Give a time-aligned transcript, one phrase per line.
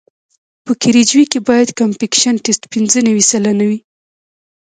[0.65, 3.79] په کیریج وې کې باید کمپکشن ټسټ پینځه نوي سلنه وي